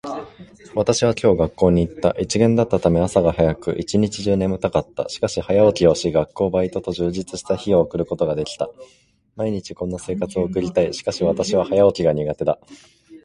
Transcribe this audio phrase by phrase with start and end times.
[0.73, 2.15] 私は今日大学に行った。
[2.19, 5.07] 一限だったため、朝が早く、一日中眠たかった。
[5.09, 8.67] しかし、早起きをし、学校、バイトと充実した日を送ることができた。
[9.35, 10.91] 毎日こんな生活を送りたい。
[10.95, 12.57] しかし私は早起きが苦手だ。